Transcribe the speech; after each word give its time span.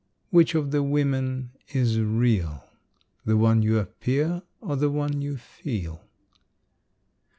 Which 0.31 0.55
of 0.55 0.71
the 0.71 0.81
women 0.81 1.51
is 1.75 1.99
real? 1.99 2.67
The 3.23 3.37
one 3.37 3.61
you 3.61 3.77
appear, 3.77 4.41
or 4.59 4.75
the 4.75 4.89
one 4.89 5.21
you 5.21 5.37
feel? 5.37 6.01